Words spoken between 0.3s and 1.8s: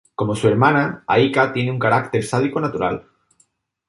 su hermana, Aika tiene un